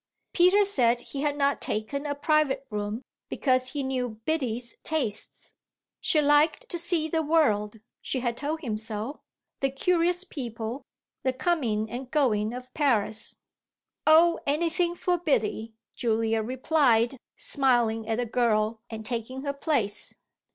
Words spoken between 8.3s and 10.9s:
told him so the curious people,